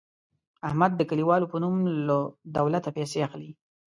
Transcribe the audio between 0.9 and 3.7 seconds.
د کلیوالو په نوم له دولته پیسې اخلي.